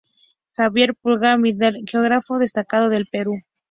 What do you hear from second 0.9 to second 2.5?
Pulgar Vidal, geógrafo